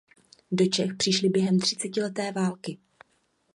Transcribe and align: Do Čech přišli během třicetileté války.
Do 0.51 0.65
Čech 0.65 0.93
přišli 0.97 1.29
během 1.29 1.59
třicetileté 1.59 2.31
války. 2.31 2.77